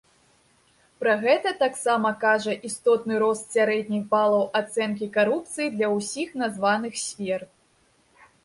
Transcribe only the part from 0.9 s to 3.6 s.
Пра гэта таксама кажа істотны рост